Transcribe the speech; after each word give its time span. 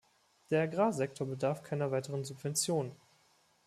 Der 0.49 0.63
Agrarsektor 0.63 1.27
bedarf 1.27 1.61
keiner 1.61 1.91
weiteren 1.91 2.23
Subventionen. 2.23 2.93